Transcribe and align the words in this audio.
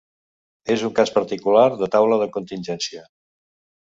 És 0.75 0.85
un 0.87 0.95
cas 0.99 1.11
particular 1.17 1.67
de 1.83 1.91
taula 1.97 2.19
de 2.23 2.29
contingència. 2.39 3.05